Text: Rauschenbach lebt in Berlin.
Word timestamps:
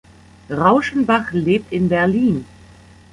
Rauschenbach 0.49 1.31
lebt 1.31 1.71
in 1.71 1.87
Berlin. 1.87 2.45